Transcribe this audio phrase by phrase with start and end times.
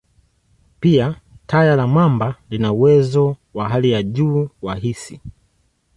[0.79, 5.21] Pia, taya la mamba lina uwezo wa hali ya juu wa hisi.